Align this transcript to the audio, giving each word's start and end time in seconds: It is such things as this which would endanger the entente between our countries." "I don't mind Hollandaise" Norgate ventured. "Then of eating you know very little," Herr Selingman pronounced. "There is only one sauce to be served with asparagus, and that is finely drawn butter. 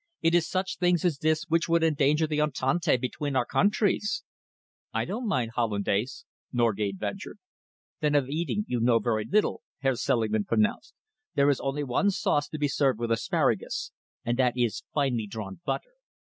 It 0.23 0.33
is 0.33 0.49
such 0.49 0.77
things 0.79 1.05
as 1.05 1.19
this 1.19 1.43
which 1.43 1.69
would 1.69 1.83
endanger 1.83 2.25
the 2.25 2.41
entente 2.41 2.97
between 2.99 3.35
our 3.35 3.45
countries." 3.45 4.23
"I 4.91 5.05
don't 5.05 5.27
mind 5.27 5.51
Hollandaise" 5.53 6.25
Norgate 6.51 6.95
ventured. 6.97 7.37
"Then 7.99 8.15
of 8.15 8.27
eating 8.27 8.65
you 8.67 8.79
know 8.79 8.97
very 8.97 9.25
little," 9.29 9.61
Herr 9.81 9.93
Selingman 9.95 10.45
pronounced. 10.45 10.95
"There 11.35 11.51
is 11.51 11.59
only 11.59 11.83
one 11.83 12.09
sauce 12.09 12.47
to 12.49 12.57
be 12.57 12.67
served 12.67 12.99
with 12.99 13.11
asparagus, 13.11 13.91
and 14.25 14.39
that 14.39 14.53
is 14.57 14.81
finely 14.91 15.27
drawn 15.27 15.61
butter. 15.67 15.93